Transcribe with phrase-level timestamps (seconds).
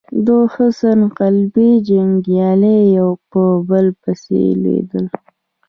[0.25, 5.05] د حسن قلي جنګيالي يو په بل پسې لوېدل.